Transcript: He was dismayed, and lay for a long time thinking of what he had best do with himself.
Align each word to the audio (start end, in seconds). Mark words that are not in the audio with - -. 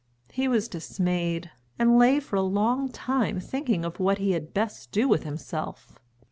He 0.31 0.47
was 0.47 0.67
dismayed, 0.67 1.51
and 1.77 1.99
lay 1.99 2.19
for 2.19 2.35
a 2.35 2.41
long 2.41 2.89
time 2.91 3.39
thinking 3.39 3.85
of 3.85 3.99
what 3.99 4.17
he 4.17 4.31
had 4.31 4.51
best 4.51 4.91
do 4.91 5.07
with 5.07 5.25
himself. 5.25 5.99